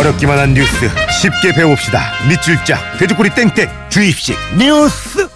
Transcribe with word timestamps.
어렵기만 0.00 0.38
한 0.38 0.54
뉴스 0.54 0.88
쉽게 1.20 1.52
배웁시다. 1.54 2.00
밑줄 2.26 2.64
짝 2.64 2.80
돼지꼬리 2.98 3.28
땡땡 3.34 3.68
주입식 3.90 4.34
뉴스. 4.56 5.28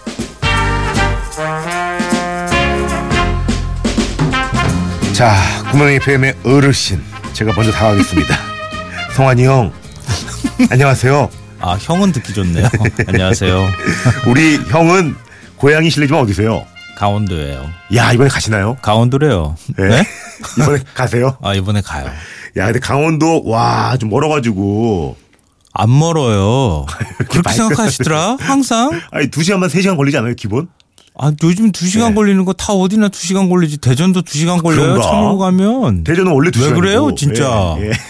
자, 5.13 5.35
구멍이 5.71 5.95
FM의 5.97 6.35
어르신 6.43 6.99
제가 7.33 7.53
먼저 7.55 7.71
다가가겠습니다. 7.71 8.35
성환이 9.13 9.45
형, 9.45 9.71
안녕하세요. 10.71 11.29
아 11.59 11.77
형은 11.79 12.11
듣기 12.11 12.33
좋네요. 12.33 12.67
안녕하세요. 13.07 13.67
우리 14.27 14.57
형은 14.57 15.15
고향이 15.57 15.91
실례지만 15.91 16.23
어디세요? 16.23 16.65
강원도예요. 16.97 17.69
야 17.95 18.11
이번에 18.13 18.29
가시나요? 18.29 18.77
강원도래요. 18.81 19.55
네? 19.77 19.87
네? 19.89 20.03
이번에 20.59 20.79
가세요? 20.93 21.37
아 21.41 21.53
이번에 21.53 21.81
가요. 21.81 22.05
야 22.57 22.65
근데 22.65 22.79
강원도 22.79 23.43
와 23.45 23.97
좀 23.99 24.09
멀어가지고 24.09 25.15
안 25.73 25.97
멀어요. 25.99 26.85
그렇게 27.29 27.51
생각하시더라? 27.53 28.37
항상? 28.39 28.91
아니 29.11 29.29
두 29.29 29.43
시간만 29.43 29.69
세 29.69 29.81
시간 29.81 29.97
걸리지 29.97 30.17
않아요 30.17 30.33
기본? 30.35 30.67
아 31.17 31.31
요즘 31.43 31.71
두 31.71 31.85
시간 31.87 32.09
네. 32.09 32.15
걸리는 32.15 32.43
거 32.43 32.51
다 32.53 32.73
어디나 32.73 33.07
두 33.09 33.19
시간 33.25 33.49
걸리지. 33.49 33.77
대전도 33.77 34.23
두 34.23 34.37
시간 34.37 34.57
걸려요. 34.61 34.93
그런가? 34.95 35.03
차로 35.07 35.37
가면. 35.37 36.03
대전은 36.03 36.31
원래 36.33 36.51
두왜 36.51 36.65
시간이고. 36.65 36.81
그래요, 36.81 37.15
진짜? 37.15 37.75
예, 37.79 37.87
예. 37.87 37.91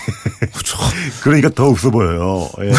그러니까 1.22 1.50
더 1.50 1.68
없어 1.68 1.92
보여요. 1.92 2.50
예. 2.62 2.72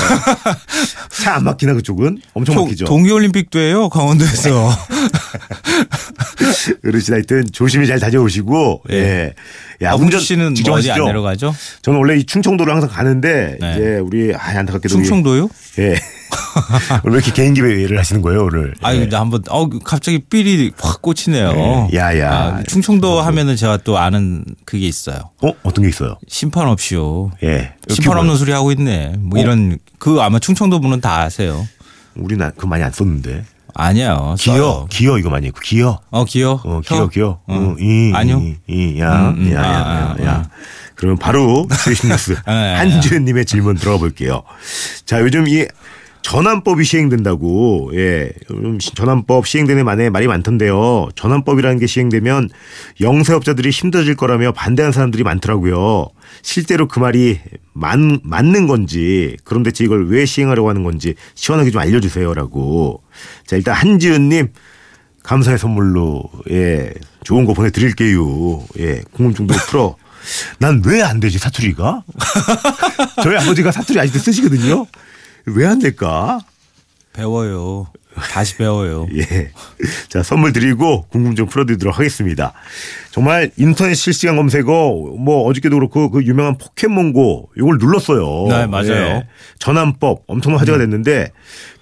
차안 1.11 1.45
막히나 1.45 1.75
그쪽은? 1.75 2.19
엄청 2.35 2.57
막히죠. 2.57 2.87
동계올림픽도 2.87 3.59
해요. 3.61 3.89
강원도에서. 3.89 4.71
어르신 6.87 7.15
하여튼 7.15 7.45
조심히 7.53 7.87
잘 7.87 7.99
다녀오시고 8.01 8.83
예. 8.91 8.95
예. 8.97 9.35
야, 9.83 9.91
아버지 9.91 10.05
운전 10.05 10.21
씨는 10.21 10.55
직접 10.55 10.71
뭐 10.73 10.79
어디 10.79 10.91
안 10.91 10.95
하시죠? 10.95 11.07
내려가죠? 11.07 11.55
저는 11.83 11.99
원래 11.99 12.17
이 12.17 12.25
충청도를 12.25 12.73
항상 12.73 12.91
가는데 12.91 13.59
네. 13.61 13.73
이제 13.75 13.99
우리 13.99 14.35
아 14.35 14.59
안타깝게도 14.59 14.95
우리- 14.97 15.05
충청도요? 15.05 15.49
예. 15.79 15.95
오늘 17.05 17.19
왜 17.19 17.23
이렇게 17.23 17.33
개인기 17.33 17.61
회의를 17.61 17.99
하시는 17.99 18.21
거예요 18.23 18.45
오늘? 18.47 18.75
아유, 18.83 18.97
예. 18.97 19.01
근데 19.01 19.17
한번, 19.17 19.43
어, 19.49 19.69
갑자기 19.69 20.19
삘이 20.29 20.73
확 20.79 21.01
꽂히네요. 21.03 21.89
예, 21.93 21.97
야야. 21.97 22.33
아, 22.33 22.63
충청도 22.65 23.21
하면은 23.21 23.57
제가 23.57 23.79
또 23.79 23.99
아는 23.99 24.45
그게 24.65 24.87
있어요. 24.87 25.31
어 25.43 25.53
어떤 25.63 25.83
게 25.85 25.89
있어요? 25.91 26.17
심판 26.29 26.67
없이요. 26.69 27.33
예. 27.45 27.75
심판 27.89 28.17
없는 28.19 28.37
소리 28.37 28.53
하고 28.53 28.73
있네. 28.73 29.15
뭐 29.19 29.39
어? 29.39 29.43
이런 29.43 29.79
그 29.99 30.21
아마 30.21 30.39
충청도 30.39 30.81
분은 30.81 31.01
다 31.01 31.21
아세요. 31.21 31.67
우리는 32.15 32.51
그거 32.57 32.67
많이 32.67 32.83
안 32.83 32.91
썼는데. 32.91 33.45
아니요. 33.79 34.35
기어. 34.39 34.87
기어 34.89 35.19
이거 35.19 35.31
많이 35.31 35.47
했고 35.47 35.61
기어. 35.61 36.01
어 36.11 36.25
기어. 36.25 36.61
어 36.65 36.81
기어 36.81 36.97
혀? 36.99 37.07
기어. 37.09 37.41
어. 37.47 37.55
어, 37.55 37.77
이, 37.79 38.13
아니요. 38.15 38.43
이, 38.67 38.99
야, 39.01 39.29
음, 39.31 39.35
음. 39.39 39.53
야, 39.53 39.57
야, 39.57 39.63
아, 39.63 39.71
야, 39.71 40.17
아, 40.19 40.25
야. 40.25 40.31
아. 40.31 40.51
그럼 40.95 41.17
바로 41.19 41.69
스페셜 41.73 42.11
뉴스 42.11 42.37
아. 42.47 42.53
한지은 42.53 43.25
님의 43.25 43.45
질문 43.45 43.77
들어가 43.77 43.99
볼게요. 43.99 44.43
자, 45.05 45.21
요즘 45.21 45.47
이 45.47 45.67
전환법이 46.31 46.83
시행된다고, 46.83 47.93
예. 47.95 48.33
전환법 48.97 49.47
시행되는 49.47 49.85
만에 49.85 50.11
말이 50.11 50.27
많던데요. 50.27 51.11
전환법이라는 51.15 51.79
게 51.79 51.87
시행되면 51.87 52.51
영세업자들이 53.01 53.71
힘들어질 53.71 54.17
거라며 54.17 54.51
반대하는 54.51 54.93
사람들이 54.93 55.23
많더라고요. 55.23 56.09
실제로 56.43 56.89
그 56.89 56.99
말이 56.99 57.39
맞, 57.75 58.01
맞는 58.25 58.67
건지, 58.67 59.37
그럼 59.45 59.63
대체 59.63 59.85
이걸 59.85 60.09
왜 60.09 60.27
시행하려고 60.27 60.69
하는 60.69 60.83
건지 60.83 61.15
시원하게 61.37 61.71
좀 61.71 61.81
알려주세요라고. 61.81 63.05
자, 63.47 63.55
일단 63.55 63.77
한지은님, 63.77 64.49
감사의 65.23 65.59
선물로 65.59 66.25
예 66.51 66.91
좋은 67.23 67.45
거 67.45 67.55
보내드릴게요. 67.55 68.65
예 68.81 69.01
궁금증도 69.13 69.55
풀어. 69.69 69.95
난 70.59 70.83
왜 70.85 71.03
안 71.05 71.21
되지 71.21 71.39
사투리가? 71.39 72.03
저희 73.23 73.37
아버지가 73.37 73.71
사투리 73.71 74.01
아직도 74.01 74.19
쓰시거든요. 74.19 74.87
왜 75.47 75.67
안 75.67 75.79
될까? 75.79 76.41
배워요. 77.13 77.87
다시 78.15 78.57
배워요. 78.57 79.07
예. 79.15 79.51
자, 80.09 80.23
선물 80.23 80.53
드리고 80.53 81.07
궁금증 81.11 81.47
풀어드리도록 81.47 81.99
하겠습니다. 81.99 82.53
정말 83.11 83.51
인터넷 83.57 83.95
실시간 83.95 84.37
검색어, 84.37 84.65
뭐 85.19 85.43
어저께도 85.47 85.77
그렇고 85.77 86.11
그 86.11 86.23
유명한 86.25 86.57
포켓몬고 86.57 87.51
이걸 87.59 87.77
눌렀어요. 87.79 88.47
네, 88.49 88.67
맞아요. 88.67 88.91
예. 88.91 89.29
전환법 89.59 90.25
엄청난 90.27 90.61
화제가 90.61 90.79
됐는데 90.79 91.31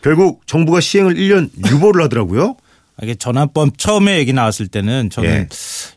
결국 0.02 0.42
정부가 0.46 0.81
시행을 0.81 1.14
1년 1.14 1.50
유보를 1.70 2.02
하더라고요. 2.04 2.56
이게 3.03 3.16
전환법 3.16 3.77
처음에 3.77 4.19
얘기 4.19 4.32
나왔을 4.32 4.69
때는 4.69 5.10
저는 5.10 5.31
예. 5.31 5.49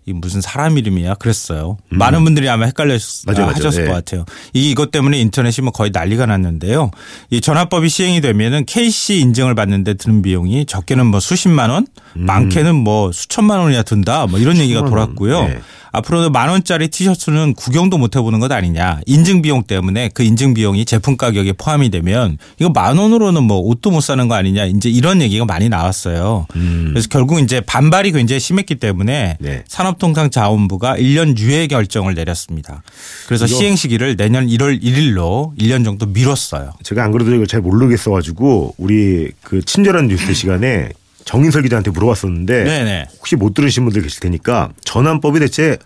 이 0.08 0.13
무슨 0.13 0.41
사람 0.41 0.78
이름이야 0.78 1.16
그랬어요. 1.16 1.78
많은 1.90 2.24
분들이 2.24 2.50
아마 2.50 2.66
헷갈려 2.66 2.96
음. 2.96 3.44
하셨을 3.50 3.84
예. 3.84 3.88
것 3.88 3.94
같아요. 3.94 4.25
이 4.53 4.72
이것 4.72 4.90
때문에 4.90 5.19
인터넷이 5.19 5.63
뭐 5.63 5.72
거의 5.72 5.91
난리가 5.94 6.25
났는데요. 6.25 6.90
이 7.30 7.40
전환법이 7.40 7.90
시행이 7.90 8.22
되면은 8.22 8.66
KC 8.66 9.19
인증을 9.19 9.53
받는데 9.53 9.94
드는 9.94 10.24
비용이 10.24 10.66
적게는 10.66 11.06
뭐 11.06 11.19
수십만 11.19 11.69
원, 11.69 11.85
많게는 12.16 12.75
뭐 12.75 13.12
수천만 13.12 13.59
원이나 13.59 13.84
든다. 13.84 14.25
뭐 14.25 14.40
이런 14.40 14.58
얘기가 14.58 14.81
음. 14.81 14.90
돌았고요. 14.90 15.40
예. 15.52 15.59
앞으로는 15.91 16.31
만 16.31 16.50
원짜리 16.50 16.90
티셔츠는 16.90 17.53
구경도 17.53 17.97
못 17.97 18.16
해보는 18.16 18.40
것 18.40 18.52
아니냐. 18.52 19.00
인증 19.06 19.41
비용 19.41 19.64
때문에 19.64 20.09
그 20.14 20.24
인증 20.24 20.53
비용이 20.53 20.85
제품 20.85 21.18
가격에 21.18 21.53
포함이 21.53 21.90
되면 21.90 22.38
이거 22.59 22.69
만 22.69 22.97
원으로는 22.97 23.44
뭐 23.44 23.58
옷도 23.59 23.91
못 23.91 24.02
사는 24.02 24.28
거 24.28 24.35
아니냐. 24.35 24.66
이제 24.66 24.90
이런 24.90 25.22
얘기가 25.22 25.46
많이 25.46 25.69
나왔어요. 25.69 26.46
그래서 26.92 27.08
결국 27.09 27.40
이제 27.40 27.62
반발이 27.62 28.12
굉장히 28.12 28.40
심했기 28.40 28.75
때문에 28.75 29.38
음. 29.40 29.46
네. 29.46 29.64
산업통상자원부가 29.68 30.98
1년 30.98 31.38
유예 31.38 31.68
결정을 31.68 32.14
내렸습니다. 32.14 32.84
그래서 33.28 33.48
시행 33.48 33.75
시기를 33.75 34.16
내년 34.18 34.48
1월 34.48 34.81
1일로 34.81 35.58
1년 35.58 35.84
정도 35.84 36.06
미뤘어요. 36.06 36.74
제가 36.84 37.03
안 37.03 37.12
그래도 37.12 37.34
이걸 37.34 37.47
잘 37.47 37.62
모르겠어 37.62 38.12
가지고 38.12 38.74
우리 38.78 39.31
그 39.44 39.62
친절한 39.64 40.08
뉴스 40.08 40.34
시간에 40.34 40.90
정인설 41.26 41.64
기자한테 41.64 41.92
물어봤었는데 41.92 42.64
네네. 42.64 43.06
혹시 43.18 43.36
못 43.36 43.53
들으신 43.53 43.84
분들 43.84 44.02
계실 44.02 44.22
테니까 44.22 44.70
전환법이 44.84 45.40
대체 45.40 45.78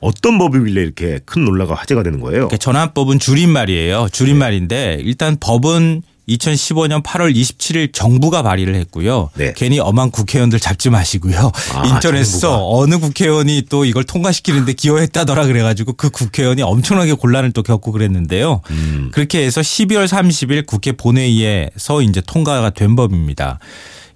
어떤 0.00 0.36
법이길래 0.36 0.82
이렇게 0.82 1.18
큰 1.24 1.46
논란과 1.46 1.74
화제가 1.74 2.02
되는 2.02 2.20
거예요? 2.20 2.48
전환법은 2.48 3.18
줄임말이에요. 3.18 4.08
줄임말인데 4.12 4.98
일단 5.00 5.38
법은 5.40 6.02
2015년 6.28 7.02
8월 7.02 7.34
27일 7.34 7.92
정부가 7.92 8.42
발의를 8.42 8.74
했고요. 8.76 9.30
네. 9.34 9.52
괜히 9.56 9.78
엄한 9.78 10.10
국회의원들 10.10 10.58
잡지 10.58 10.90
마시고요. 10.90 11.52
아, 11.74 11.86
인터넷에서 11.86 12.38
정부가. 12.40 12.58
어느 12.64 12.98
국회의원이 12.98 13.64
또 13.68 13.84
이걸 13.84 14.04
통과시키는데 14.04 14.72
기여했다더라 14.72 15.46
그래가지고 15.46 15.94
그 15.94 16.10
국회의원이 16.10 16.62
엄청나게 16.62 17.14
곤란을 17.14 17.52
또 17.52 17.62
겪고 17.62 17.92
그랬는데요. 17.92 18.62
음. 18.70 19.10
그렇게 19.12 19.44
해서 19.44 19.60
12월 19.60 20.06
30일 20.08 20.66
국회 20.66 20.92
본회의에서 20.92 22.02
이제 22.02 22.20
통과가 22.20 22.70
된 22.70 22.96
법입니다. 22.96 23.58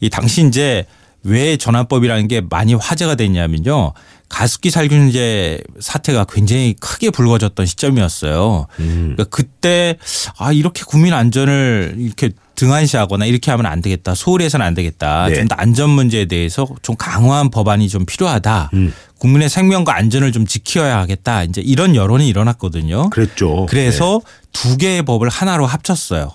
이 0.00 0.08
당시 0.08 0.46
이제 0.46 0.86
왜 1.24 1.56
전환법이라는 1.56 2.28
게 2.28 2.40
많이 2.40 2.74
화제가 2.74 3.16
됐냐면요. 3.16 3.92
가습기 4.28 4.70
살균제 4.70 5.62
사태가 5.80 6.26
굉장히 6.30 6.74
크게 6.78 7.10
불거졌던 7.10 7.66
시점이었어요. 7.66 8.66
음. 8.80 9.14
그러니까 9.16 9.24
그때 9.24 9.96
아 10.38 10.52
이렇게 10.52 10.82
국민 10.86 11.14
안전을 11.14 11.96
이렇게 11.98 12.30
등한시하거나 12.54 13.24
이렇게 13.24 13.50
하면 13.52 13.66
안 13.66 13.80
되겠다. 13.80 14.14
소홀해서는 14.14 14.66
안 14.66 14.74
되겠다. 14.74 15.28
네. 15.28 15.36
좀더 15.36 15.54
안전 15.56 15.90
문제에 15.90 16.24
대해서 16.26 16.66
좀 16.82 16.96
강화한 16.96 17.50
법안이 17.50 17.88
좀 17.88 18.04
필요하다. 18.04 18.70
음. 18.74 18.92
국민의 19.18 19.48
생명과 19.48 19.96
안전을 19.96 20.32
좀 20.32 20.46
지켜야 20.46 20.98
하겠다. 20.98 21.44
이제 21.44 21.60
이런 21.60 21.94
여론이 21.94 22.28
일어났거든요. 22.28 23.10
그랬죠. 23.10 23.66
그래서 23.68 24.20
두 24.52 24.76
개의 24.76 25.02
법을 25.02 25.28
하나로 25.28 25.66
합쳤어요. 25.66 26.30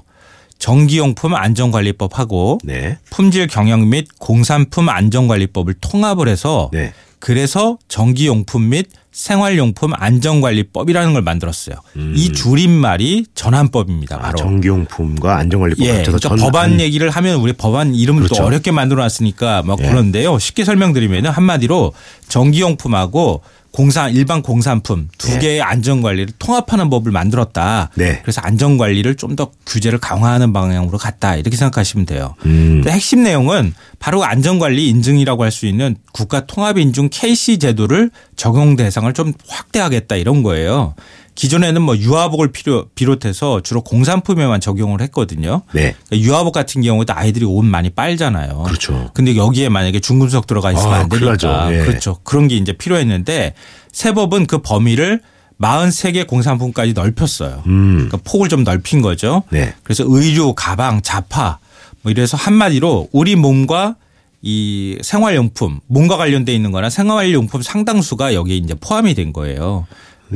전기용품 0.60 1.36
안전관리법하고 1.36 2.60
네. 2.64 2.98
품질 3.10 3.48
경영 3.48 3.90
및 3.90 4.08
공산품 4.18 4.88
안전관리법을 4.88 5.76
통합을 5.82 6.30
해서 6.30 6.70
네. 6.72 6.94
그래서 7.24 7.78
전기용품 7.88 8.68
및 8.68 8.88
생활용품 9.14 9.94
안전관리법이라는 9.96 11.14
걸 11.14 11.22
만들었어요. 11.22 11.78
음. 11.96 12.14
이 12.18 12.34
줄임말이 12.34 13.28
전환법입니다. 13.34 14.18
아, 14.18 14.20
바로. 14.20 14.38
전기용품과 14.40 15.38
안전관리법 15.38 15.86
예, 15.86 15.92
합쳐서 16.00 16.18
그러니까 16.18 16.28
전 16.28 16.38
법안 16.52 16.72
안- 16.74 16.80
얘기를 16.82 17.10
하면 17.10 17.38
우리 17.38 17.54
법안 17.54 17.96
이름을 17.96 18.24
그렇죠. 18.24 18.42
또 18.42 18.46
어렵게 18.48 18.72
만들어놨으니까 18.72 19.64
막 19.64 19.80
예. 19.82 19.88
그런데요. 19.88 20.38
쉽게 20.38 20.66
설명드리면 20.66 21.28
한마디로 21.28 21.94
전기용품하고 22.28 23.42
공산 23.74 24.14
일반 24.14 24.44
공산품 24.44 25.10
두 25.18 25.34
예. 25.34 25.40
개의 25.40 25.62
안전 25.64 26.02
관리를 26.04 26.34
통합하는 26.38 26.92
법을 26.92 27.12
만들었다. 27.12 27.90
네. 27.96 28.20
그래서 28.22 28.40
안전 28.42 28.78
관리를 28.78 29.16
좀 29.16 29.34
더 29.36 29.50
규제를 29.66 29.98
강화하는 29.98 30.54
방향으로 30.54 31.00
갔다 31.00 31.36
이렇게 31.36 31.58
생각하시면 31.58 32.06
돼요. 32.06 32.36
음. 32.46 32.84
핵심 32.88 33.24
내용은 33.24 33.74
바로 33.98 34.24
안전 34.24 34.60
관리 34.60 34.88
인증이라고 34.90 35.44
할 35.44 35.52
수 35.52 35.66
있는 35.66 35.96
국가 36.12 36.46
통합 36.46 36.78
인증 36.78 37.10
KC 37.12 37.58
제도를 37.58 38.12
적용 38.36 38.76
대상을 38.76 39.12
좀 39.14 39.34
확대하겠다 39.48 40.16
이런 40.18 40.44
거예요. 40.44 40.94
기존에는 41.36 41.82
뭐 41.82 41.98
유아복을 41.98 42.52
필요 42.52 42.88
비롯해서 42.96 43.62
주로 43.62 43.82
공산품에만 43.82 44.62
적용을 44.62 45.02
했거든요. 45.02 45.64
네. 45.74 45.96
그러니까 46.08 46.28
유아복 46.30 46.54
같은 46.54 46.82
경우도 46.82 47.14
아이들이 47.14 47.46
옷 47.46 47.64
많이 47.64 47.90
빨잖아요. 47.90 48.64
그렇죠. 48.64 49.10
근데 49.14 49.36
여기에 49.36 49.70
만약에 49.70 50.00
중금속 50.00 50.48
들어가 50.48 50.72
있으면 50.72 50.94
아, 50.94 50.98
안 51.00 51.10
되니까. 51.10 51.74
예. 51.74 51.86
그렇죠. 51.86 52.20
그런 52.24 52.48
게 52.48 52.56
이제 52.56 52.74
필요했는데 52.74 53.54
새 53.92 54.14
법은 54.14 54.46
그 54.48 54.60
범위를 54.60 55.22
43개 55.60 56.28
공산품까지 56.28 56.94
넓혔어요. 56.94 57.64
음. 57.68 58.08
그러니까 58.10 58.18
폭을 58.24 58.50
좀 58.50 58.64
넓힌 58.64 59.02
거죠. 59.02 59.44
네. 59.50 59.74
그래서 59.84 60.04
의류, 60.08 60.54
가방, 60.56 61.02
자파 61.02 61.60
뭐 62.02 62.12
이래서 62.12 62.38
한마디로 62.38 63.10
우리 63.12 63.36
몸과 63.36 63.96
이 64.42 64.98
생활용품, 65.02 65.80
몸과 65.88 66.18
관련돼 66.18 66.54
있는 66.54 66.72
거나 66.72 66.90
생활용품 66.90 67.62
상당수가 67.62 68.34
여기에 68.34 68.58
이제 68.58 68.74
포함이 68.76 69.14
된 69.16 69.32
거예요. 69.32 69.88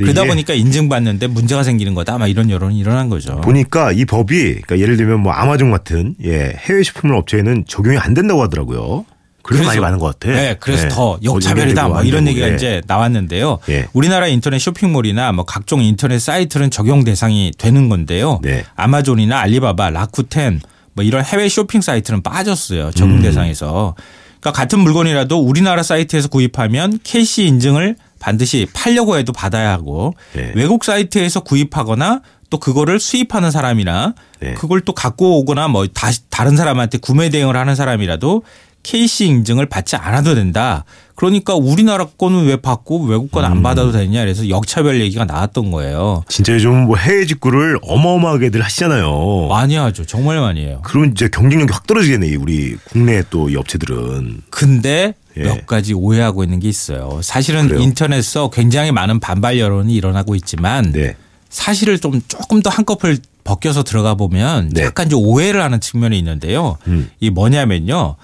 그러다 0.04 0.24
보니까 0.24 0.54
인증받는데 0.54 1.26
문제가 1.28 1.62
생기는 1.62 1.94
거다. 1.94 2.14
아마 2.14 2.26
이런 2.26 2.50
여론이 2.50 2.78
일어난 2.78 3.08
거죠. 3.08 3.40
보니까 3.40 3.92
이 3.92 4.04
법이 4.04 4.62
그러니까 4.62 4.78
예를 4.78 4.96
들면 4.96 5.20
뭐 5.20 5.32
아마존 5.32 5.70
같은 5.70 6.14
예, 6.24 6.54
해외 6.58 6.82
식품을 6.82 7.14
업체에는 7.16 7.64
적용이 7.66 7.98
안 7.98 8.14
된다고 8.14 8.42
하더라고요. 8.42 9.04
그래서 9.42 9.64
많이 9.64 9.80
많은 9.80 9.98
것 9.98 10.18
같아. 10.18 10.34
네, 10.34 10.56
그래서 10.60 10.84
예. 10.84 10.88
더 10.88 11.18
역차별이다. 11.22 11.88
뭐뭐 11.88 12.02
이런 12.02 12.26
얘기가 12.26 12.50
예. 12.50 12.54
이제 12.54 12.82
나왔는데요. 12.86 13.58
예. 13.70 13.86
우리나라 13.94 14.26
인터넷 14.26 14.58
쇼핑몰이나 14.58 15.32
뭐 15.32 15.46
각종 15.46 15.82
인터넷 15.82 16.18
사이트는 16.18 16.70
적용 16.70 17.02
대상이 17.02 17.52
되는 17.56 17.88
건데요. 17.88 18.40
네. 18.42 18.64
아마존이나 18.76 19.40
알리바바, 19.40 19.90
라쿠텐 19.90 20.60
뭐 20.92 21.04
이런 21.04 21.24
해외 21.24 21.48
쇼핑 21.48 21.80
사이트는 21.80 22.22
빠졌어요. 22.22 22.90
적용 22.90 23.18
음. 23.18 23.22
대상에서. 23.22 23.94
그러니까 24.40 24.52
같은 24.52 24.80
물건이라도 24.80 25.40
우리나라 25.40 25.82
사이트에서 25.82 26.28
구입하면 26.28 26.98
KC 27.02 27.46
인증을 27.46 27.96
반드시 28.18 28.66
팔려고 28.72 29.16
해도 29.18 29.32
받아야 29.32 29.70
하고 29.72 30.14
네. 30.34 30.52
외국 30.54 30.84
사이트에서 30.84 31.40
구입하거나 31.40 32.22
또 32.50 32.58
그거를 32.58 32.98
수입하는 32.98 33.50
사람이나 33.50 34.14
네. 34.40 34.54
그걸 34.54 34.80
또 34.80 34.92
갖고 34.94 35.38
오거나 35.40 35.68
뭐 35.68 35.86
다시 35.86 36.20
다른 36.30 36.56
사람한테 36.56 36.98
구매 36.98 37.28
대행을 37.28 37.56
하는 37.56 37.74
사람이라도 37.74 38.42
KC 38.84 39.26
인증을 39.26 39.66
받지 39.66 39.96
않아도 39.96 40.34
된다. 40.34 40.84
그러니까 41.14 41.54
우리나라 41.56 42.06
거는 42.06 42.46
왜 42.46 42.56
받고 42.56 43.04
외국 43.04 43.30
건 43.32 43.44
음. 43.44 43.50
안 43.50 43.62
받아도 43.62 43.90
되냐 43.90 44.20
그래서 44.20 44.48
역차별 44.48 45.00
얘기가 45.00 45.24
나왔던 45.24 45.72
거예요. 45.72 46.22
진짜 46.28 46.54
요즘 46.54 46.84
뭐 46.86 46.96
해외 46.96 47.26
직구를 47.26 47.80
어마어마하게들 47.82 48.62
하시잖아요. 48.62 49.48
많이 49.48 49.74
하죠. 49.74 50.06
정말 50.06 50.38
많이 50.40 50.64
해요. 50.64 50.80
그러면 50.84 51.10
이제 51.10 51.28
경쟁력이 51.28 51.72
확 51.72 51.86
떨어지겠네. 51.86 52.36
우리 52.36 52.76
국내 52.90 53.22
또 53.28 53.50
이 53.50 53.56
업체들은. 53.56 54.42
근데 54.48 55.12
예. 55.38 55.42
몇 55.42 55.66
가지 55.66 55.94
오해하고 55.94 56.44
있는 56.44 56.60
게 56.60 56.68
있어요. 56.68 57.20
사실은 57.22 57.68
그래요? 57.68 57.80
인터넷에서 57.80 58.50
굉장히 58.50 58.92
많은 58.92 59.20
반발 59.20 59.58
여론이 59.58 59.94
일어나고 59.94 60.34
있지만 60.34 60.92
네. 60.92 61.16
사실을 61.48 61.98
좀 61.98 62.20
조금 62.28 62.60
더 62.60 62.70
한꺼풀 62.70 63.18
벗겨서 63.44 63.82
들어가 63.82 64.14
보면 64.14 64.70
네. 64.74 64.82
약간 64.82 65.08
좀 65.08 65.24
오해를 65.24 65.62
하는 65.62 65.80
측면이 65.80 66.18
있는데요. 66.18 66.76
음. 66.86 67.10
이 67.20 67.30
뭐냐면요. 67.30 68.16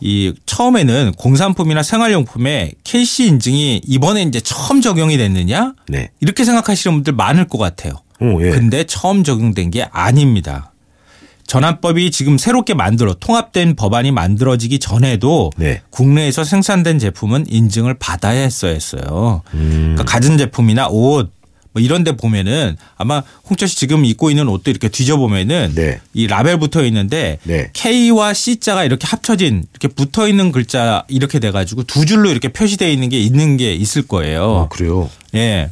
이 0.00 0.34
처음에는 0.44 1.12
공산품이나 1.16 1.82
생활용품에 1.82 2.72
KC 2.84 3.28
인증이 3.28 3.80
이번에 3.86 4.22
이제 4.22 4.40
처음 4.40 4.82
적용이 4.82 5.16
됐느냐 5.16 5.72
네. 5.88 6.10
이렇게 6.20 6.44
생각하시는 6.44 6.94
분들 6.96 7.14
많을 7.14 7.48
것 7.48 7.56
같아요. 7.56 7.94
어, 8.20 8.38
예. 8.40 8.50
근데 8.50 8.84
처음 8.84 9.24
적용된 9.24 9.70
게 9.70 9.86
아닙니다. 9.90 10.72
전환법이 11.46 12.10
지금 12.10 12.38
새롭게 12.38 12.74
만들어 12.74 13.14
통합된 13.14 13.76
법안이 13.76 14.10
만들어지기 14.10 14.78
전에도 14.78 15.50
네. 15.56 15.82
국내에서 15.90 16.44
생산된 16.44 16.98
제품은 16.98 17.46
인증을 17.48 17.94
받아야 17.94 18.40
했어야 18.40 18.72
했어요. 18.72 19.42
음. 19.54 19.94
그러니까 19.94 20.04
가전 20.04 20.38
제품이나 20.38 20.88
옷, 20.88 21.30
뭐 21.76 21.82
이런 21.82 22.04
데 22.04 22.16
보면은 22.16 22.76
아마 22.96 23.22
홍철 23.50 23.68
씨 23.68 23.76
지금 23.76 24.06
입고 24.06 24.30
있는 24.30 24.48
옷도 24.48 24.70
이렇게 24.70 24.88
뒤져보면은 24.88 25.72
네. 25.74 26.00
이 26.14 26.26
라벨 26.26 26.58
붙어 26.58 26.82
있는데 26.86 27.38
네. 27.42 27.70
K와 27.74 28.32
C자가 28.32 28.84
이렇게 28.84 29.06
합쳐진 29.06 29.66
이렇게 29.72 29.88
붙어 29.88 30.26
있는 30.26 30.52
글자 30.52 31.04
이렇게 31.08 31.38
돼 31.38 31.50
가지고 31.50 31.82
두 31.82 32.06
줄로 32.06 32.30
이렇게 32.30 32.48
표시되어 32.48 32.88
있는 32.88 33.10
게 33.10 33.20
있는 33.20 33.58
게 33.58 33.74
있을 33.74 34.02
어, 34.02 34.06
거예요. 34.08 34.68
그래요. 34.70 35.10
예. 35.34 35.70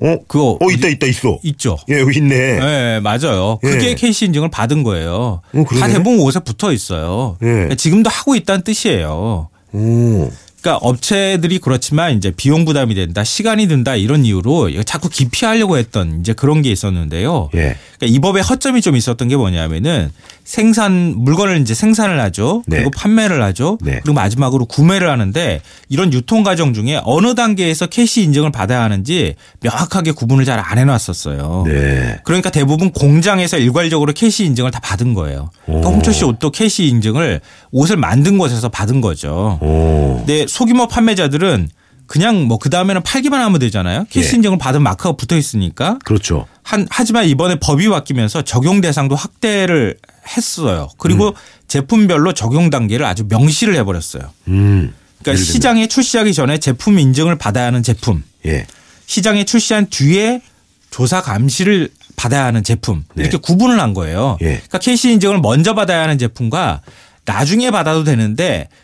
어? 0.00 0.16
그거 0.26 0.58
어, 0.60 0.70
있다, 0.70 0.88
있다, 0.88 1.06
있어. 1.06 1.38
있죠. 1.42 1.76
예, 1.90 2.00
있네. 2.00 2.58
네, 2.58 3.00
맞아요. 3.00 3.58
그게 3.62 3.90
예. 3.90 3.94
KC 3.94 4.26
인증을 4.26 4.50
받은 4.50 4.82
거예요. 4.82 5.42
어. 5.52 5.64
다 5.78 5.88
대부분 5.88 6.20
옷에 6.20 6.40
붙어 6.40 6.72
있어요. 6.72 7.36
예. 7.42 7.74
지금도 7.76 8.08
하고 8.08 8.34
있다는 8.34 8.62
뜻이에요. 8.62 9.48
오. 9.72 10.30
그러니까 10.60 10.76
업체들이 10.86 11.58
그렇지만 11.58 12.16
이제 12.16 12.32
비용 12.36 12.64
부담이 12.64 12.94
된다, 12.94 13.24
시간이 13.24 13.66
든다 13.68 13.96
이런 13.96 14.24
이유로 14.24 14.82
자꾸 14.84 15.08
기피하려고 15.08 15.78
했던 15.78 16.20
이제 16.20 16.32
그런 16.32 16.62
게 16.62 16.70
있었는데요. 16.70 17.50
예. 17.54 17.76
그러니까 17.98 18.06
이 18.06 18.18
법에 18.18 18.40
허점이 18.40 18.82
좀 18.82 18.96
있었던 18.96 19.28
게 19.28 19.36
뭐냐면은 19.36 20.10
생산 20.44 21.14
물건을 21.16 21.60
이제 21.60 21.74
생산을 21.74 22.20
하죠. 22.20 22.62
네. 22.66 22.76
그리고 22.78 22.90
판매를 22.90 23.42
하죠. 23.42 23.78
네. 23.80 24.00
그리고 24.02 24.14
마지막으로 24.14 24.66
구매를 24.66 25.08
하는데 25.08 25.60
이런 25.88 26.12
유통 26.12 26.42
과정 26.42 26.74
중에 26.74 27.00
어느 27.04 27.34
단계에서 27.34 27.86
KC 27.86 28.22
인증을 28.22 28.50
받아야 28.52 28.82
하는지 28.82 29.36
명확하게 29.60 30.12
구분을 30.12 30.44
잘 30.44 30.60
안 30.60 30.78
해놨었어요. 30.78 31.64
네. 31.66 32.20
그러니까 32.24 32.50
대부분 32.50 32.90
공장에서 32.92 33.56
일괄적으로 33.58 34.12
KC 34.12 34.44
인증을 34.44 34.70
다 34.70 34.78
받은 34.80 35.14
거예요. 35.14 35.50
그러니까 35.64 35.88
오. 35.88 35.92
홍철 35.94 36.12
씨 36.12 36.24
옷도 36.24 36.50
KC 36.50 36.86
인증을 36.86 37.40
옷을 37.70 37.96
만든 37.96 38.36
곳에서 38.36 38.68
받은 38.68 39.00
거죠. 39.00 39.58
오. 39.62 40.16
근데 40.18 40.46
소규모 40.50 40.86
판매자들은 40.88 41.70
그냥 42.06 42.44
뭐 42.48 42.58
그 42.58 42.70
다음에는 42.70 43.02
팔기만 43.02 43.40
하면 43.40 43.58
되잖아요. 43.60 44.04
KC 44.10 44.32
예. 44.32 44.36
인증을 44.36 44.58
받은 44.58 44.82
마크가 44.82 45.12
붙어 45.12 45.36
있으니까. 45.36 45.98
그렇죠. 46.04 46.46
한, 46.62 46.86
하지만 46.90 47.26
이번에 47.26 47.54
법이 47.60 47.88
바뀌면서 47.88 48.42
적용 48.42 48.80
대상도 48.80 49.14
확대를 49.14 49.96
했어요. 50.36 50.88
그리고 50.98 51.28
음. 51.28 51.34
제품별로 51.68 52.32
적용 52.32 52.68
단계를 52.68 53.06
아주 53.06 53.24
명시를 53.28 53.76
해버렸어요. 53.76 54.24
음. 54.48 54.92
그러니까. 55.22 55.44
시장에 55.44 55.86
출시하기 55.86 56.34
전에 56.34 56.58
제품 56.58 56.98
인증을 56.98 57.36
받아야 57.38 57.66
하는 57.66 57.82
제품, 57.82 58.22
예. 58.46 58.66
시장에 59.06 59.44
출시한 59.44 59.86
뒤에 59.88 60.42
조사 60.90 61.22
감시를 61.22 61.90
받아야 62.16 62.44
하는 62.44 62.64
제품 62.64 63.04
네. 63.14 63.22
이렇게 63.22 63.36
구분을 63.38 63.80
한 63.80 63.94
거예요. 63.94 64.36
예. 64.42 64.46
그러니까 64.46 64.78
KC 64.78 65.12
인증을 65.12 65.40
먼저 65.40 65.74
받아야 65.74 66.02
하는 66.02 66.18
제품과 66.18 66.80
나중에 67.24 67.70
받아도 67.70 68.02
되는데 68.04 68.68
그 68.68 68.79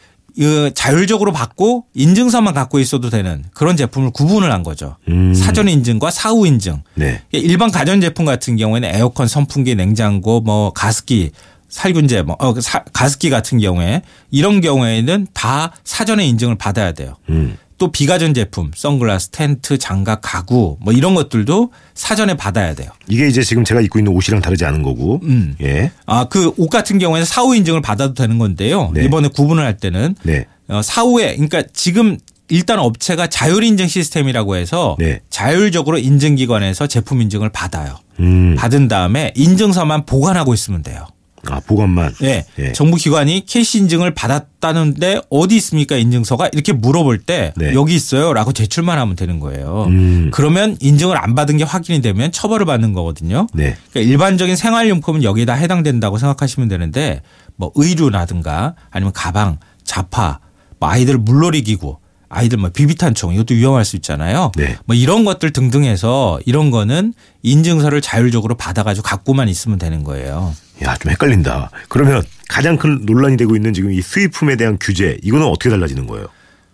자율적으로 0.75 1.33
받고 1.33 1.87
인증서만 1.95 2.53
갖고 2.55 2.79
있어도 2.79 3.11
되는 3.11 3.45
그런 3.55 3.77
제품을 3.77 4.11
구분을 4.11 4.53
한 4.53 4.63
거죠. 4.63 4.97
음. 5.09 5.33
사전 5.35 5.69
인증과 5.69 6.11
사후 6.11 6.47
인증. 6.47 6.83
네. 6.95 7.23
일반 7.33 7.71
가전 7.71 8.01
제품 8.01 8.25
같은 8.27 8.57
경우에는 8.57 8.95
에어컨, 8.95 9.29
선풍기, 9.29 9.75
냉장고, 9.75 10.41
뭐 10.41 10.73
가습기, 10.73 11.31
살균제, 11.69 12.23
뭐 12.23 12.37
어, 12.39 12.55
사- 12.61 12.85
가습기 12.93 13.31
같은 13.31 13.59
경우에 13.59 14.03
이런 14.31 14.61
경우에는 14.61 15.27
다 15.33 15.73
사전에 15.85 16.27
인증을 16.27 16.57
받아야 16.57 16.93
돼요. 16.93 17.17
음. 17.29 17.57
또 17.79 17.93
비가전 17.93 18.33
제품, 18.35 18.71
선글라스, 18.75 19.29
텐트, 19.31 19.77
장갑, 19.79 20.21
가구 20.23 20.79
뭐 20.81 20.93
이런 20.93 21.15
것들도 21.15 21.73
사전에 21.95 22.35
받아야 22.37 22.75
돼요. 22.75 22.91
이게 23.09 23.29
이제 23.29 23.43
지금 23.43 23.65
제가 23.65 23.81
입고 23.83 23.99
있는 23.99 24.13
옷이랑 24.13 24.41
다르지 24.41 24.65
않은 24.65 24.83
거고. 24.83 25.21
음. 25.25 25.57
예. 25.63 25.91
아, 26.07 26.25
그 26.25 26.53
옷 26.59 26.71
같은 26.71 26.99
경우에는 26.99 27.25
사후 27.27 27.55
인증을 27.55 27.83
받아도 27.83 28.15
되는 28.15 28.39
건데요. 28.39 28.91
네. 28.95 29.05
이번에 29.05 29.29
구분을 29.29 29.63
할 29.65 29.77
때는 29.77 30.15
네. 30.23 30.47
어, 30.69 30.81
사후에 30.83 31.35
그러니까 31.35 31.63
지금 31.75 32.17
일단 32.49 32.79
업체가 32.79 33.27
자율 33.27 33.63
인증 33.65 33.89
시스템이라고 33.89 34.57
해서 34.57 34.97
네. 34.99 35.21
자율적으로 35.31 35.99
인증기관에서 35.99 36.87
제품 36.87 37.21
인증을 37.21 37.51
받아요. 37.51 37.99
음. 38.21 38.55
받은 38.57 38.89
다음에 38.89 39.33
인증서만 39.37 40.07
보관하고 40.07 40.55
있으면 40.55 40.83
돼요. 40.83 41.07
아, 41.51 41.61
보관만. 41.61 42.15
네. 42.21 42.45
예. 42.59 42.73
정부 42.73 42.97
기관이 42.97 43.45
KC 43.47 43.79
인증을 43.79 44.15
받았다는데 44.15 45.23
어디 45.31 45.57
있습니까 45.57 45.97
인증서가 45.97 46.49
이렇게 46.53 46.73
물어볼 46.73 47.19
때 47.19 47.53
네. 47.57 47.75
여기 47.75 47.95
있어요라고 47.95 48.53
제출만 48.53 48.99
하면 48.99 49.17
되는 49.17 49.41
거예요. 49.41 49.87
음. 49.89 50.31
그러면 50.33 50.77
인증을 50.81 51.17
안 51.17 51.35
받은 51.35 51.57
게 51.57 51.65
확인이 51.65 52.01
되면 52.01 52.33
처벌을 52.33 52.67
받는 52.67 52.93
거거든요. 52.93 53.47
네. 53.55 53.77
그러니까 53.91 54.11
일반적인 54.13 54.57
생활용품은 54.57 55.23
여기에다 55.23 55.55
해당된다고 55.55 56.19
생각하시면 56.19 56.69
되는데 56.69 57.23
뭐 57.57 57.73
의류라든가 57.75 58.75
아니면 58.91 59.13
가방, 59.13 59.59
자파, 59.85 60.41
뭐 60.79 60.89
아이들 60.89 61.19
물놀이 61.19 61.63
기구, 61.63 61.99
아이들 62.37 62.59
뭐 62.59 62.69
비비탄총 62.71 63.33
이것도 63.35 63.55
위험할 63.55 63.85
수 63.85 63.97
있잖아요. 63.97 64.53
네. 64.57 64.77
뭐 64.85 64.95
이런 64.95 65.25
것들 65.25 65.53
등등 65.53 65.85
해서 65.85 66.39
이런 66.45 66.71
거는 66.71 67.15
인증서를 67.43 68.03
자율적으로 68.03 68.57
받아가지고 68.57 69.05
갖고만 69.05 69.49
있으면 69.49 69.79
되는 69.79 70.05
거예요. 70.05 70.55
야, 70.83 70.97
좀 70.99 71.11
헷갈린다. 71.11 71.71
그러면 71.89 72.23
가장 72.49 72.77
큰 72.77 73.01
논란이 73.07 73.39
되고 73.39 73.57
있는 73.57 73.73
지금 73.73 73.91
이 73.91 74.03
수입품에 74.03 74.57
대한 74.57 74.77
규제, 74.79 75.17
이거는 75.23 75.47
어떻게 75.47 75.71
달라지는 75.71 76.07
거예요? 76.07 76.27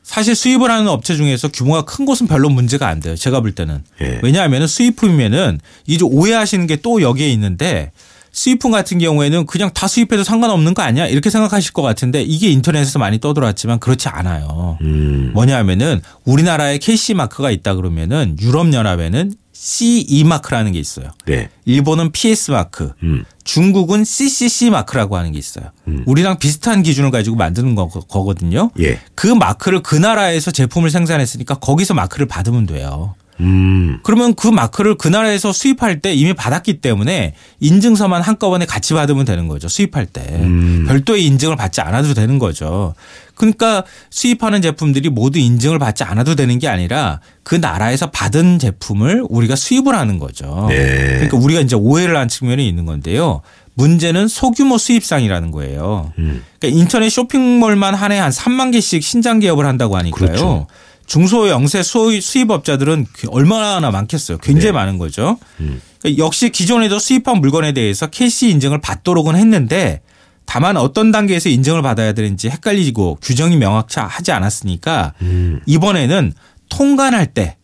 사실 0.03 0.35
수입을 0.35 0.69
하는 0.69 0.89
업체 0.89 1.15
중에서 1.15 1.47
규모가 1.49 1.85
큰 1.85 2.05
곳은 2.07 2.27
별로 2.27 2.49
문제가 2.51 2.89
안 2.89 2.99
돼요. 2.99 3.15
제가 3.15 3.41
볼 3.41 3.53
때는. 3.53 3.85
예. 4.01 4.19
왜냐하면 4.23 4.67
수입품이면은 4.67 5.61
이제 5.87 5.99
좀 5.99 6.13
오해하시는 6.13 6.67
게 6.67 6.77
또 6.83 7.01
여기에 7.01 7.31
있는데 7.31 7.93
수입품 8.33 8.71
같은 8.71 8.99
경우에는 8.99 9.47
그냥 9.47 9.71
다 9.75 9.87
수입해도 9.87 10.25
상관없는 10.25 10.75
거 10.75 10.83
아니야? 10.83 11.07
이렇게 11.07 11.29
생각하실 11.31 11.73
것 11.73 11.83
같은데 11.83 12.23
이게 12.23 12.49
인터넷에서 12.49 12.99
많이 12.99 13.21
떠들어왔지만 13.21 13.79
그렇지 13.79 14.09
않아요. 14.09 14.79
음. 14.81 15.31
뭐냐면은 15.35 16.01
우리나라에 16.25 16.79
KC 16.79 17.15
마크가 17.15 17.51
있다 17.51 17.75
그러면은 17.75 18.37
유럽연합에는 18.41 19.35
CE 19.53 20.25
마크라는 20.25 20.73
게 20.73 20.81
있어요. 20.81 21.11
네. 21.27 21.49
일본은 21.67 22.11
PS 22.11 22.51
마크, 22.51 22.93
음. 23.05 23.25
중국은 23.45 24.03
CCC 24.03 24.71
마크라고 24.71 25.17
하는 25.17 25.31
게 25.31 25.39
있어요. 25.39 25.67
우리랑 26.07 26.39
비슷한 26.39 26.83
기준을 26.83 27.13
가지고 27.13 27.37
만드는 27.37 27.77
거, 27.77 27.89
거거든요. 27.89 28.71
예. 28.81 28.99
그 29.15 29.29
마크를 29.29 29.83
그 29.83 29.95
나라에서 29.95 30.51
제품을 30.51 30.91
생산했으니까 30.91 31.57
거기서 31.57 31.95
마크를 31.95 32.27
받으면 32.27 32.67
돼요. 32.67 33.15
음. 33.43 33.99
그러면 34.03 34.35
그 34.35 34.49
마크를 34.49 34.97
그 34.97 35.09
나라에서 35.09 35.53
수입할 35.53 36.01
때 36.01 36.15
이미 36.15 36.33
받았기 36.33 36.81
때문에 36.81 37.35
인증서만 37.61 38.23
한꺼번에 38.23 38.65
같이 38.65 38.95
받으면 38.95 39.25
되는 39.25 39.49
거죠. 39.49 39.69
수입할 39.69 40.07
때. 40.07 40.23
음. 40.41 40.85
별도의 40.89 41.25
인증을 41.27 41.57
받지 41.57 41.81
않아도 41.81 42.15
되는 42.15 42.39
거죠. 42.39 42.95
그러니까 43.35 43.85
수입하는 44.11 44.63
제품들이 44.63 45.09
모두 45.09 45.39
인증을 45.39 45.79
받지 45.79 46.05
않아도 46.05 46.35
되는 46.35 46.59
게 46.59 46.69
아니라 46.69 47.21
그 47.43 47.55
나라에서 47.55 48.11
받은 48.11 48.59
제품을 48.59 49.25
우리가 49.29 49.57
수입을 49.57 49.95
하는 49.95 50.19
거죠. 50.19 50.67
네. 50.69 51.15
그러니까 51.15 51.37
우리가 51.39 51.61
이제 51.61 51.75
오해를 51.75 52.17
한 52.17 52.29
측면이 52.29 52.67
있는 52.67 52.85
건데요. 52.87 53.43
문제는 53.75 54.29
소규모 54.29 54.77
수입상이라는 54.77 55.51
거예요. 55.51 56.13
음. 56.19 56.45
그러니까 56.59 56.79
인터넷 56.79 57.09
쇼핑몰만 57.09 57.95
한 57.95 58.13
해한 58.13 58.31
3만 58.31 58.73
개씩 58.73 59.03
신장 59.03 59.41
개업을 59.41 59.65
한다고 59.67 59.97
하니까요. 59.97 60.27
그렇죠. 60.27 60.67
중소 61.07 61.49
영세 61.49 61.83
수입업자들은 61.83 63.07
그 63.13 63.29
얼마나 63.31 63.91
많겠어요. 63.91 64.39
굉장히 64.39 64.67
네. 64.67 64.73
많은 64.73 64.99
거죠. 64.99 65.39
음. 65.61 65.81
그러니까 66.01 66.25
역시 66.25 66.51
기존에도 66.51 66.99
수입한 66.99 67.41
물건에 67.41 67.73
대해서 67.73 68.07
KC 68.07 68.51
인증을 68.51 68.81
받도록은 68.81 69.37
했는데 69.37 70.01
다만 70.45 70.77
어떤 70.77 71.13
단계에서 71.13 71.49
인증을 71.49 71.83
받아야 71.83 72.13
되는지 72.13 72.49
헷갈리고 72.49 73.19
규정이 73.23 73.57
명확하지 73.57 74.33
않았으니까 74.33 75.15
음. 75.23 75.61
이번에는 75.67 76.33
통관할 76.69 77.27
때 77.27 77.57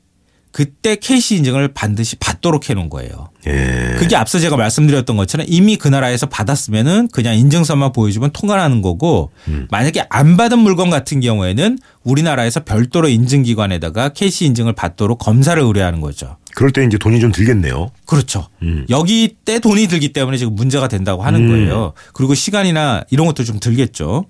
그때 0.59 0.97
KC 0.97 1.37
인증을 1.37 1.69
반드시 1.69 2.17
받도록 2.17 2.69
해놓은 2.69 2.91
거예요. 2.91 3.31
예. 3.47 3.95
그게 3.97 4.17
앞서 4.17 4.41
제가 4.41 4.57
말씀드렸던 4.57 5.17
것처럼 5.17 5.47
이미 5.49 5.77
그 5.77 5.87
나라에서 5.87 6.27
받았으면은 6.27 7.07
그냥 7.13 7.37
인증서만 7.37 7.93
보여주면 7.93 8.31
통관하는 8.33 8.83
거고 8.83 9.31
음. 9.47 9.69
만약에 9.71 10.07
안 10.11 10.37
받은 10.37 10.59
물건 10.59 10.91
같은 10.91 11.21
경우에는 11.21 11.79
우리나라에서 12.03 12.65
별도로 12.65 13.09
인증기관에다가 13.09 14.09
KC 14.09 14.47
인증을 14.47 14.73
받도록 14.73 15.21
검사를 15.21 15.63
의뢰하는 15.63 16.01
거죠. 16.01 16.39
그럴 16.57 16.73
때 16.73 16.85
이제 16.85 16.99
돈이 16.99 17.21
좀 17.21 17.31
들겠네요. 17.31 17.93
그렇죠. 18.05 18.49
음. 18.63 18.85
여기 18.91 19.37
때 19.45 19.61
돈이 19.61 19.87
들기 19.87 20.13
때문에 20.13 20.39
지금 20.39 20.57
문제가 20.57 20.89
된다고 20.89 21.23
하는 21.23 21.43
음. 21.43 21.49
거예요. 21.51 21.93
그리고 22.15 22.35
시간이나 22.35 23.05
이런 23.11 23.29
것도 23.29 23.45
좀 23.45 23.61
들겠죠. 23.61 24.25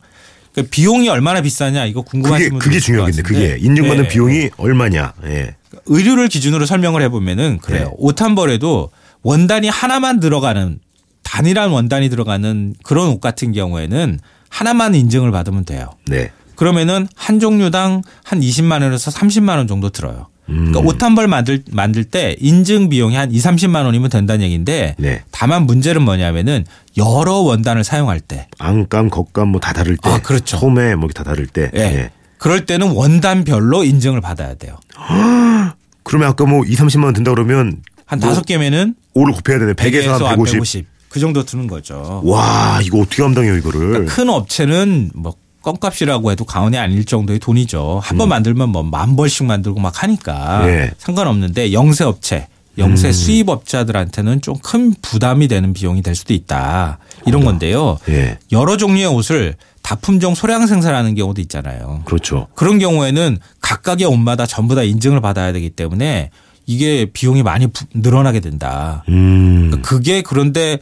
그러니까 0.52 0.70
비용이 0.70 1.08
얼마나 1.08 1.40
비싸냐 1.40 1.86
이거 1.86 2.02
궁금하신 2.02 2.36
그게 2.36 2.50
분들 2.50 2.64
그게 2.66 2.78
것 2.78 2.84
중요하겠네. 2.84 3.22
그게 3.22 3.56
인증받는 3.60 4.02
네. 4.02 4.08
비용이 4.08 4.50
얼마냐. 4.58 5.14
예. 5.26 5.54
의류를 5.86 6.28
기준으로 6.28 6.66
설명을 6.66 7.02
해보면은 7.02 7.58
그래요. 7.58 7.84
네. 7.86 7.90
옷한 7.98 8.34
벌에도 8.34 8.90
원단이 9.22 9.68
하나만 9.68 10.20
들어가는 10.20 10.78
단일한 11.22 11.70
원단이 11.70 12.08
들어가는 12.08 12.74
그런 12.82 13.08
옷 13.08 13.20
같은 13.20 13.52
경우에는 13.52 14.18
하나만 14.48 14.94
인증을 14.94 15.30
받으면 15.30 15.64
돼요. 15.64 15.90
네. 16.06 16.30
그러면은 16.56 17.06
한 17.14 17.38
종류당 17.38 18.02
한 18.24 18.40
20만 18.40 18.82
원에서 18.82 19.10
30만 19.10 19.56
원 19.58 19.66
정도 19.68 19.90
들어요. 19.90 20.26
음. 20.48 20.72
그러니까 20.72 20.80
옷 20.80 21.02
한 21.02 21.14
벌 21.14 21.28
만들 21.28 21.62
만들 21.70 22.04
때 22.04 22.34
인증 22.40 22.88
비용이 22.88 23.14
한 23.14 23.30
2, 23.30 23.38
30만 23.38 23.84
원이면 23.84 24.08
된다는 24.08 24.42
얘기인데 24.46 24.94
네. 24.98 25.22
다만 25.30 25.66
문제는 25.66 26.00
뭐냐면은 26.02 26.64
여러 26.96 27.34
원단을 27.34 27.84
사용할 27.84 28.20
때 28.20 28.48
안감, 28.58 29.10
겉감 29.10 29.48
뭐 29.48 29.60
다 29.60 29.74
다를 29.74 29.98
때. 29.98 30.08
아, 30.08 30.18
그렇죠. 30.20 30.56
소매 30.56 30.94
뭐다 30.94 31.22
다를 31.22 31.46
때. 31.46 31.70
예. 31.74 31.80
예. 31.80 32.10
그럴 32.38 32.66
때는 32.66 32.92
원단별로 32.92 33.84
인증을 33.84 34.20
받아야 34.20 34.54
돼요. 34.54 34.76
그러면 36.04 36.28
아까 36.28 36.44
뭐 36.46 36.64
2, 36.64 36.74
30만 36.74 37.04
원 37.04 37.14
든다 37.14 37.32
그러면 37.32 37.78
한뭐 38.06 38.20
다섯 38.28 38.46
개면은 38.46 38.94
5를 39.14 39.34
곱해야 39.34 39.58
되네. 39.58 39.72
100에서 39.74 40.04
100에서 40.04 40.08
한한 40.12 40.28
150. 40.36 40.52
150. 40.54 40.86
그 41.08 41.20
정도 41.20 41.44
드는 41.44 41.66
거죠. 41.66 42.20
와, 42.24 42.80
이거 42.82 43.00
어떻게 43.00 43.22
감당해요, 43.22 43.56
이거를. 43.56 44.06
큰 44.06 44.28
업체는 44.28 45.10
뭐 45.14 45.34
껌값이라고 45.62 46.30
해도 46.30 46.44
가온이 46.44 46.76
아닐 46.78 47.04
정도의 47.04 47.38
돈이죠. 47.38 48.00
한번 48.02 48.28
만들면 48.28 48.68
뭐 48.70 48.82
만 48.82 49.16
벌씩 49.16 49.46
만들고 49.46 49.80
막 49.80 50.02
하니까 50.02 50.64
음. 50.64 50.68
예. 50.68 50.90
상관없는데 50.98 51.72
영세 51.72 52.04
업체, 52.04 52.46
영세 52.78 53.08
음. 53.08 53.12
수입 53.12 53.48
업자들한테는 53.48 54.40
좀 54.42 54.54
큰 54.62 54.94
부담이 55.02 55.48
되는 55.48 55.72
비용이 55.72 56.02
될 56.02 56.14
수도 56.14 56.32
있다. 56.34 56.98
이런 57.26 57.44
건데요. 57.44 57.98
예. 58.10 58.38
여러 58.52 58.76
종류의 58.76 59.06
옷을 59.06 59.56
다품종 59.92 60.34
소량 60.34 60.66
생산하는 60.66 61.14
경우도 61.14 61.40
있잖아요. 61.40 62.02
그렇죠. 62.04 62.48
그런 62.54 62.78
경우에는 62.78 63.38
각각의 63.62 64.06
옷마다 64.06 64.44
전부 64.44 64.74
다 64.74 64.82
인증을 64.82 65.22
받아야 65.22 65.50
되기 65.52 65.70
때문에 65.70 66.28
이게 66.66 67.06
비용이 67.10 67.42
많이 67.42 67.68
부- 67.68 67.86
늘어나게 67.94 68.40
된다. 68.40 69.02
음. 69.08 69.68
그러니까 69.70 69.88
그게 69.88 70.20
그런데 70.20 70.78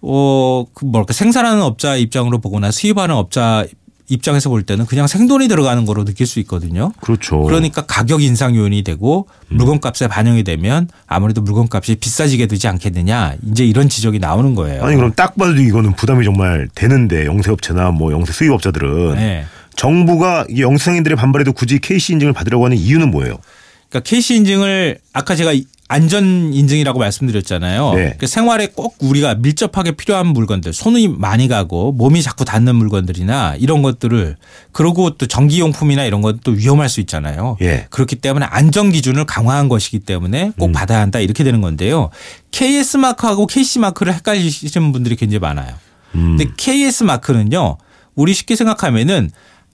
어, 0.00 0.64
그 0.72 0.86
뭐랄까 0.86 1.12
생산하는 1.12 1.60
업자 1.60 1.96
입장으로 1.96 2.38
보거나 2.38 2.70
수입하는 2.70 3.14
업자 3.14 3.66
입장에서 4.10 4.50
볼 4.50 4.62
때는 4.64 4.84
그냥 4.86 5.06
생돈이 5.06 5.48
들어가는 5.48 5.86
거로 5.86 6.04
느낄 6.04 6.26
수 6.26 6.40
있거든요. 6.40 6.92
그렇죠. 7.00 7.40
그러니까 7.42 7.82
가격 7.82 8.22
인상 8.22 8.54
요인이 8.54 8.82
되고 8.82 9.28
물건값에 9.48 10.08
반영이 10.08 10.42
되면 10.42 10.88
아무래도 11.06 11.40
물건값이 11.40 11.96
비싸지게 11.96 12.46
되지 12.46 12.68
않겠느냐 12.68 13.36
이제 13.50 13.64
이런 13.64 13.88
지적이 13.88 14.18
나오는 14.18 14.54
거예요. 14.54 14.82
아니 14.82 14.96
그럼 14.96 15.12
딱 15.14 15.36
봐도 15.36 15.54
이거는 15.54 15.94
부담이 15.94 16.24
정말 16.24 16.68
되는데 16.74 17.24
영세업체나 17.24 17.92
뭐 17.92 18.12
영세 18.12 18.32
수입업자들은 18.32 19.14
네. 19.14 19.44
정부가 19.76 20.44
영세상인들의 20.58 21.16
반발에도 21.16 21.52
굳이 21.52 21.78
KC 21.78 22.14
인증을 22.14 22.32
받으라고 22.32 22.64
하는 22.64 22.76
이유는 22.76 23.10
뭐예요? 23.12 23.38
그러니까 23.88 24.08
KC 24.08 24.36
인증을 24.36 24.98
아까 25.12 25.36
제가 25.36 25.52
안전 25.90 26.54
인증이라고 26.54 27.00
말씀드렸잖아요. 27.00 27.94
네. 27.94 28.02
그러니까 28.02 28.28
생활에 28.28 28.68
꼭 28.68 28.94
우리가 29.00 29.34
밀접하게 29.34 29.90
필요한 29.90 30.28
물건들, 30.28 30.72
손이 30.72 31.08
많이 31.08 31.48
가고 31.48 31.90
몸이 31.90 32.22
자꾸 32.22 32.44
닿는 32.44 32.76
물건들이나 32.76 33.56
이런 33.58 33.82
것들을 33.82 34.36
그리고 34.70 35.10
또 35.10 35.26
전기용품이나 35.26 36.04
이런 36.04 36.22
것도 36.22 36.52
위험할 36.52 36.88
수 36.88 37.00
있잖아요. 37.00 37.56
예. 37.62 37.88
그렇기 37.90 38.16
때문에 38.16 38.46
안전 38.46 38.92
기준을 38.92 39.24
강화한 39.24 39.68
것이기 39.68 39.98
때문에 39.98 40.52
꼭 40.60 40.66
음. 40.66 40.72
받아야 40.72 41.00
한다 41.00 41.18
이렇게 41.18 41.42
되는 41.42 41.60
건데요. 41.60 42.10
KS 42.52 42.98
마크하고 42.98 43.48
KC 43.48 43.80
마크를 43.80 44.14
헷갈리시는 44.14 44.92
분들이 44.92 45.16
굉장히 45.16 45.40
많아요. 45.40 45.74
음. 46.14 46.36
근데 46.36 46.52
KS 46.56 47.02
마크는요, 47.02 47.78
우리 48.14 48.32
쉽게 48.32 48.54
생각하면은 48.54 49.28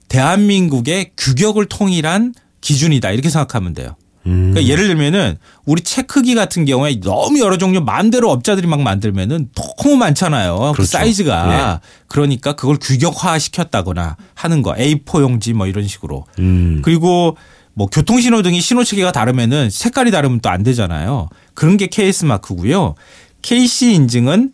대한민국의 0.07 1.11
규격을 1.15 1.67
통일한 1.67 2.33
기준이다 2.61 3.11
이렇게 3.11 3.29
생각하면 3.29 3.75
돼요. 3.75 3.95
음. 4.27 4.51
그러니까 4.51 4.71
예를 4.71 4.87
들면은 4.87 5.37
우리 5.65 5.81
책 5.81 6.07
크기 6.07 6.35
같은 6.35 6.65
경우에 6.65 6.99
너무 6.99 7.39
여러 7.39 7.57
종류 7.57 7.81
마음대로 7.81 8.29
업자들이 8.31 8.67
막 8.67 8.81
만들면은 8.81 9.49
너무 9.55 9.95
많잖아요. 9.97 10.57
그 10.57 10.71
그렇죠. 10.73 10.91
사이즈가. 10.91 11.81
그러니까 12.07 12.53
그걸 12.53 12.77
규격화 12.79 13.39
시켰다거나 13.39 14.17
하는 14.35 14.61
거. 14.61 14.73
A4 14.73 15.21
용지 15.21 15.53
뭐 15.53 15.65
이런 15.67 15.87
식으로. 15.87 16.25
음. 16.39 16.81
그리고 16.83 17.37
뭐 17.73 17.87
교통신호 17.87 18.41
등이 18.41 18.59
신호 18.59 18.83
체계가 18.83 19.11
다르면은 19.11 19.69
색깔이 19.69 20.11
다르면 20.11 20.39
또 20.41 20.49
안 20.49 20.63
되잖아요. 20.63 21.29
그런 21.53 21.77
게 21.77 21.87
KS 21.87 22.25
마크고요. 22.25 22.95
KC 23.43 23.93
인증은 23.93 24.51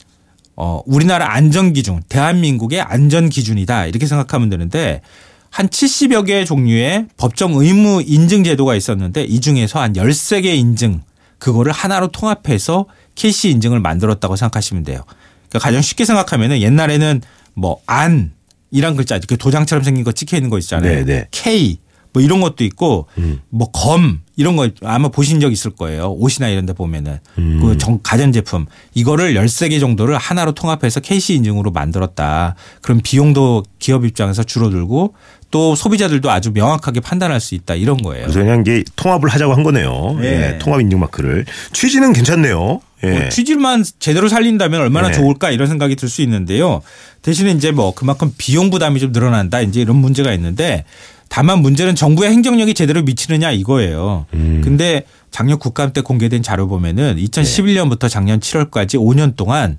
어 0.56 0.82
우리나라 0.86 1.34
안전 1.34 1.74
기준, 1.74 2.02
대한민국의 2.10 2.82
안전 2.82 3.30
기준이다 3.30 3.88
이렇게 3.88 4.06
생각하면 4.06 4.50
되는데 4.50 5.02
한 5.54 5.68
70여 5.68 6.26
개 6.26 6.46
종류의 6.46 7.06
법정 7.16 7.54
의무 7.54 8.02
인증 8.08 8.44
제도가 8.44 8.74
있었는데 8.74 9.24
이 9.24 9.40
중에서 9.40 9.80
한 9.80 9.94
13개 9.94 10.46
인증 10.46 11.02
그거를 11.38 11.72
하나로 11.72 12.08
통합해서 12.08 12.88
KC 13.14 13.52
인증을 13.52 13.80
만들었다고 13.80 14.36
생각하시면 14.36 14.84
돼요. 14.84 15.02
그러니까 15.50 15.60
가장 15.60 15.82
쉽게 15.84 16.06
생각하면은 16.06 16.60
옛날에는 16.62 17.22
뭐 17.54 17.78
안 17.86 18.32
이란 18.72 18.96
글자 18.96 19.16
이렇게 19.16 19.36
도장처럼 19.36 19.84
생긴 19.84 20.04
거 20.04 20.12
찍혀 20.12 20.38
있는 20.38 20.50
거 20.50 20.58
있잖아요. 20.58 20.92
네, 20.92 21.06
네. 21.06 21.28
K 21.30 21.78
뭐 22.14 22.24
이런 22.24 22.42
것도 22.42 22.64
있고 22.64 23.08
음. 23.20 23.40
뭐검 23.50 24.22
이런 24.36 24.56
거 24.56 24.70
아마 24.84 25.10
보신 25.10 25.40
적 25.40 25.52
있을 25.52 25.72
거예요. 25.72 26.12
옷이나 26.14 26.48
이런 26.50 26.66
데 26.66 26.74
보면은 26.74 27.20
음. 27.38 27.60
그 27.62 27.78
정- 27.78 28.00
가전제품 28.02 28.66
이거를 28.96 29.36
13개 29.36 29.80
정도를 29.80 30.18
하나로 30.18 30.54
통합해서 30.54 31.00
KC 31.02 31.36
인증으로 31.36 31.70
만들었다. 31.72 32.56
그럼 32.82 33.02
비용도 33.04 33.64
기업 33.78 34.06
입장에서 34.06 34.42
줄어들고 34.44 35.14
또 35.54 35.76
소비자들도 35.76 36.32
아주 36.32 36.50
명확하게 36.52 37.00
판단할 37.00 37.40
수 37.40 37.54
있다 37.54 37.76
이런 37.76 37.98
거예요. 37.98 38.24
그래서 38.24 38.40
그냥 38.40 38.62
이게 38.62 38.84
통합을 38.96 39.30
하자고 39.30 39.54
한 39.54 39.62
거네요. 39.62 40.18
네. 40.20 40.54
예. 40.54 40.58
통합 40.58 40.82
인증 40.82 41.00
마크를 41.00 41.46
취지는 41.74 42.12
괜찮네요. 42.12 42.82
예. 43.04 43.10
뭐 43.12 43.30
취지만 43.30 43.84
제대로 44.00 44.28
살린다면 44.30 44.82
얼마나 44.82 45.10
네. 45.10 45.14
좋을까 45.14 45.52
이런 45.52 45.68
생각이 45.68 45.96
들 45.96 46.10
수 46.10 46.24
있는데요. 46.24 46.82
대신에 47.22 47.52
이제 47.52 47.70
뭐 47.70 47.94
그만큼 47.94 48.32
비용 48.36 48.72
부담이 48.72 49.00
좀 49.00 49.12
늘어난다 49.12 49.62
이제 49.62 49.80
이런 49.80 49.98
문제가 49.98 50.34
있는데 50.34 50.86
다만 51.30 51.60
문제는 51.60 51.94
정부의 51.94 52.32
행정력이 52.32 52.74
제대로 52.74 53.04
미치느냐 53.04 53.52
이거예요. 53.52 54.26
음. 54.34 54.62
근데 54.64 55.04
작년 55.30 55.60
국감 55.60 55.94
때 55.94 56.02
공개된 56.02 56.42
자료 56.42 56.68
보면은 56.68 57.18
2011년부터 57.18 58.10
작년 58.10 58.40
7월까지 58.40 58.96
5년 58.96 59.36
동안 59.36 59.78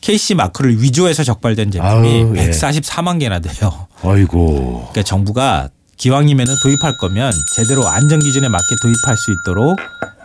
KC 0.00 0.34
마크를 0.34 0.80
위조해서 0.82 1.24
적발된 1.24 1.70
제품이 1.70 2.22
아우, 2.24 2.36
예. 2.36 2.50
144만 2.50 3.18
개나 3.20 3.40
돼요. 3.40 3.88
아이고. 4.02 4.88
그러니까 4.90 5.02
정부가 5.02 5.68
기왕이면은 5.96 6.54
도입할 6.62 6.96
거면 6.96 7.32
제대로 7.56 7.86
안전 7.88 8.20
기준에 8.20 8.48
맞게 8.48 8.64
도입할 8.80 9.16
수 9.16 9.32
있도록 9.32 9.78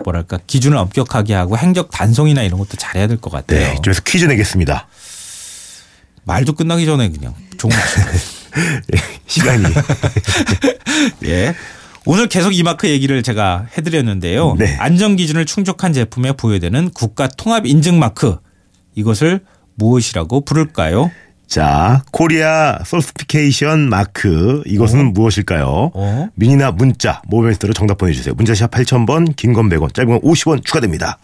뭐랄까 0.04 0.38
기준을 0.46 0.78
엄격하게 0.78 1.34
하고 1.34 1.58
행적 1.58 1.90
단속이나 1.92 2.44
이런 2.44 2.60
것도 2.60 2.78
잘해야 2.78 3.08
될 3.08 3.18
것 3.18 3.32
같아요. 3.32 3.60
네. 3.60 3.76
이쯤에서 3.80 4.02
퀴즈 4.06 4.26
내겠습니다. 4.26 4.88
말도 6.26 6.54
끝나기 6.54 6.86
전에 6.86 7.10
그냥 7.10 7.34
종목 7.58 7.76
예, 8.94 8.98
시간이. 9.26 9.64
예. 11.26 11.56
오늘 12.06 12.28
계속 12.28 12.54
이 12.54 12.62
마크 12.64 12.88
얘기를 12.88 13.24
제가 13.24 13.66
해드렸는데요. 13.78 14.56
네. 14.60 14.76
안전 14.80 15.16
기준을 15.16 15.46
충족한 15.46 15.94
제품에 15.94 16.34
부여되는 16.34 16.92
국가 16.92 17.28
통합 17.28 17.66
인증 17.66 17.98
마크 17.98 18.38
이것을 18.96 19.42
무엇이라고 19.76 20.42
부를까요? 20.46 21.12
자, 21.48 22.02
Korea 22.12 22.80
Certification 22.86 23.88
마크 23.90 24.64
이것은 24.66 25.14
무엇일까요? 25.14 25.92
어? 25.94 26.28
미니나 26.36 26.72
문자 26.72 27.22
모바일스로 27.28 27.74
정답 27.74 27.98
보내주세요. 28.00 28.34
문자샵 28.34 28.72
8000번 28.72 29.36
긴 29.36 29.54
건 29.54 29.70
100원 29.70 29.94
짧은 29.94 30.10
건 30.10 30.22
50원 30.22 30.64
추가됩니다. 30.66 31.18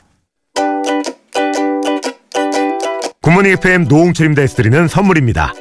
굿모닝 3.21 3.51
FM 3.53 3.83
노홍철입니다 3.85 4.41
에서 4.43 4.55
드리는 4.55 4.87
선물입니다. 4.87 5.53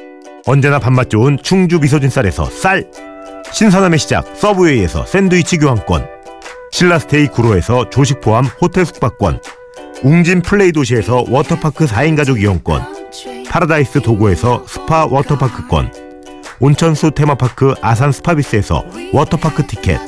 언제나 0.45 0.79
밥맛 0.79 1.09
좋은 1.09 1.37
충주 1.43 1.79
미소진 1.79 2.09
쌀에서 2.09 2.45
쌀 2.45 2.89
신선함의 3.51 3.99
시작 3.99 4.25
서브웨이에서 4.35 5.05
샌드위치 5.05 5.57
교환권 5.57 6.07
신라스테이 6.71 7.27
구로에서 7.27 7.89
조식 7.89 8.21
포함 8.21 8.45
호텔 8.61 8.85
숙박권 8.85 9.41
웅진 10.03 10.41
플레이 10.41 10.71
도시에서 10.71 11.25
워터파크 11.29 11.85
4인 11.85 12.15
가족 12.15 12.39
이용권 12.39 12.81
파라다이스 13.49 14.01
도구에서 14.01 14.63
스파 14.67 15.05
워터파크권 15.05 15.91
온천수 16.59 17.11
테마파크 17.11 17.73
아산 17.81 18.11
스파비스에서 18.11 18.83
워터파크 19.13 19.67
티켓 19.67 19.99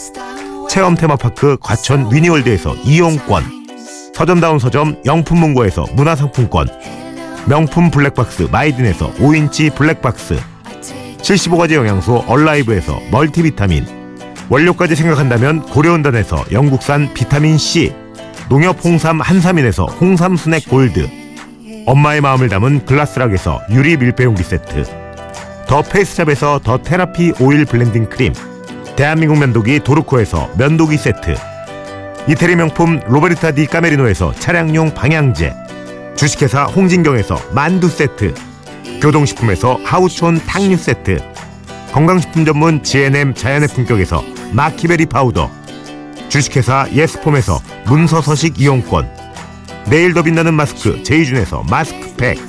체험 0.69 0.95
테마파크 0.95 1.57
과천 1.59 2.13
위니월드에서 2.13 2.75
이용권 2.83 3.43
서점다운 4.13 4.59
서점 4.59 5.01
영풍문고에서 5.05 5.85
문화상품권 5.93 6.67
명품 7.47 7.89
블랙박스 7.89 8.43
마이딘에서 8.51 9.13
5인치 9.15 9.73
블랙박스 9.75 10.37
75가지 11.17 11.73
영양소 11.73 12.23
얼라이브에서 12.27 12.99
멀티비타민 13.11 13.85
원료까지 14.49 14.95
생각한다면 14.95 15.61
고려은단에서 15.61 16.45
영국산 16.51 17.13
비타민C 17.13 18.00
농협 18.49 18.83
홍삼 18.83 19.21
한삼인에서 19.21 19.85
홍삼 19.85 20.35
스낵 20.35 20.67
골드. 20.67 21.09
엄마의 21.85 22.21
마음을 22.21 22.49
담은 22.49 22.85
글라스락에서 22.85 23.61
유리 23.71 23.97
밀폐용기 23.97 24.43
세트. 24.43 24.83
더 25.67 25.81
페이스샵에서 25.81 26.59
더 26.63 26.77
테라피 26.77 27.33
오일 27.39 27.65
블렌딩 27.65 28.09
크림. 28.09 28.33
대한민국 28.95 29.37
면도기 29.37 29.79
도르코에서 29.79 30.49
면도기 30.57 30.97
세트. 30.97 31.35
이태리 32.27 32.55
명품 32.55 32.99
로베르타 33.07 33.51
디 33.51 33.65
까메리노에서 33.65 34.33
차량용 34.35 34.93
방향제. 34.93 35.53
주식회사 36.15 36.65
홍진경에서 36.65 37.39
만두 37.53 37.89
세트. 37.89 38.33
교동식품에서 39.01 39.79
하우촌 39.83 40.41
탕류 40.45 40.77
세트. 40.77 41.17
건강식품 41.93 42.45
전문 42.45 42.83
GNM 42.83 43.33
자연의 43.33 43.69
품격에서 43.69 44.23
마키베리 44.51 45.07
파우더 45.07 45.49
주식회사 46.31 46.87
예스폼에서 46.93 47.61
문서서식 47.87 48.61
이용권 48.61 49.05
내일 49.89 50.13
더 50.13 50.23
빛나는 50.23 50.53
마스크 50.53 51.03
제이준에서 51.03 51.63
마스크팩 51.69 52.39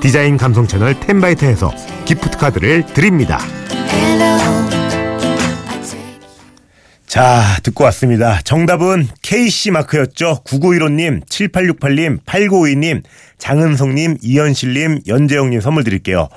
디자인 0.00 0.36
감성 0.36 0.68
채널 0.68 0.98
텐바이텐에서 1.00 1.74
기프트 2.04 2.38
카드를 2.38 2.86
드립니다. 2.86 3.40
자, 7.06 7.42
듣고 7.62 7.84
왔습니다. 7.84 8.40
정답은 8.42 9.08
KC 9.22 9.70
마크였죠. 9.72 10.42
9915님, 10.44 11.24
7868님, 11.26 12.24
8952님, 12.24 13.02
장은성님, 13.38 14.18
이현실님, 14.20 15.00
연재영님 15.06 15.60
선물 15.60 15.84
드릴게요. 15.84 16.28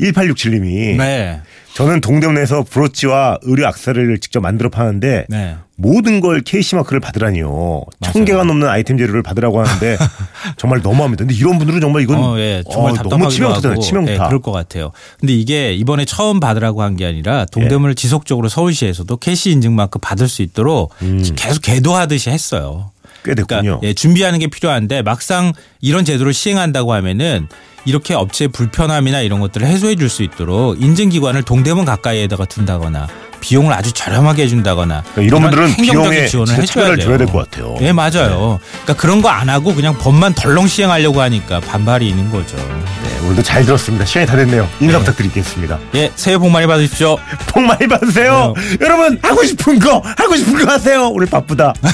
1867님이 0.00 0.96
네. 0.96 1.40
저는 1.74 2.00
동대문에서 2.00 2.62
브로치와 2.62 3.38
의류 3.42 3.66
악세사리를 3.66 4.20
직접 4.20 4.40
만들어 4.40 4.70
파는데 4.70 5.26
네. 5.28 5.56
모든 5.76 6.20
걸 6.20 6.40
KC 6.40 6.76
마크를 6.76 7.00
받으라니요. 7.00 7.82
천 8.00 8.24
개가 8.24 8.44
넘는 8.44 8.68
아이템 8.68 8.96
재료를 8.96 9.24
받으라고 9.24 9.60
하는데 9.60 9.96
정말 10.56 10.82
너무합니다. 10.82 11.24
근데 11.24 11.34
이런 11.34 11.58
분들은 11.58 11.80
정말 11.80 12.02
이건 12.02 12.16
어, 12.22 12.38
예, 12.38 12.62
정말 12.70 12.92
어, 12.92 13.02
너무 13.08 13.28
치명타잖아요. 13.28 13.80
치명타. 13.80 14.12
예, 14.12 14.18
그럴 14.18 14.40
것 14.40 14.52
같아요. 14.52 14.92
근데 15.18 15.32
이게 15.34 15.74
이번에 15.74 16.04
처음 16.04 16.38
받으라고 16.38 16.80
한 16.82 16.94
게 16.94 17.06
아니라 17.06 17.44
동대문을 17.46 17.96
지속적으로 17.96 18.48
서울시에서도 18.48 19.16
KC 19.16 19.50
인증 19.50 19.74
마크 19.74 19.98
받을 19.98 20.28
수 20.28 20.42
있도록 20.42 20.92
계속 21.34 21.60
계도하듯이 21.60 22.30
했어요. 22.30 22.92
꽤 23.24 23.34
됐군요. 23.34 23.62
그러니까 23.62 23.80
예, 23.88 23.94
준비하는 23.94 24.38
게 24.38 24.46
필요한데 24.46 25.02
막상 25.02 25.52
이런 25.80 26.04
제도를 26.04 26.32
시행한다고 26.32 26.92
하면은 26.92 27.48
이렇게 27.84 28.14
업체의 28.14 28.48
불편함이나 28.48 29.20
이런 29.20 29.40
것들을 29.40 29.66
해소해 29.66 29.96
줄 29.96 30.08
수 30.08 30.22
있도록 30.22 30.80
인증기관을 30.80 31.42
동대문 31.42 31.84
가까이에다가 31.84 32.44
둔다거나 32.44 33.08
비용을 33.40 33.72
아주 33.74 33.92
저렴하게 33.92 34.44
해준다거나 34.44 35.02
그러니까 35.02 35.22
이런 35.22 35.42
분들은 35.42 35.68
행정적인 35.70 36.10
비용에 36.10 36.26
지원을 36.26 36.54
해줘야. 36.54 36.96
줘야 36.96 37.18
될 37.18 37.26
것 37.26 37.50
같아요. 37.50 37.76
예, 37.80 37.92
맞아요. 37.92 38.58
그러니까 38.84 38.94
그런 38.96 39.20
거 39.20 39.28
안 39.28 39.48
하고 39.50 39.74
그냥 39.74 39.98
법만 39.98 40.32
덜렁 40.34 40.66
시행하려고 40.68 41.20
하니까 41.20 41.60
반발이 41.60 42.08
있는 42.08 42.30
거죠. 42.30 42.56
네, 42.56 43.24
오늘도 43.26 43.42
잘 43.42 43.64
들었습니다. 43.66 44.04
시간이 44.06 44.26
다 44.26 44.36
됐네요. 44.36 44.66
인사 44.80 44.98
부탁드리겠습니다. 45.00 45.78
예, 45.96 46.10
새해 46.14 46.38
복 46.38 46.50
많이 46.50 46.66
받으십시오. 46.66 47.16
복 47.48 47.62
많이 47.64 47.86
받으세요. 47.86 48.54
여러분 48.80 49.18
하고 49.22 49.44
싶은 49.44 49.78
거 49.78 50.00
하고 50.16 50.36
싶은 50.36 50.64
거 50.64 50.72
하세요. 50.72 51.08
오늘 51.08 51.26
바쁘다. 51.26 51.74